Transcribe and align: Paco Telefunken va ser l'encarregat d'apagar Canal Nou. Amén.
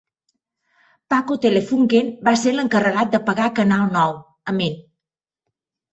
Paco 1.13 1.37
Telefunken 1.43 2.09
va 2.29 2.35
ser 2.45 2.55
l'encarregat 2.57 3.13
d'apagar 3.17 3.51
Canal 3.61 3.87
Nou. 3.99 4.19
Amén. 4.55 4.85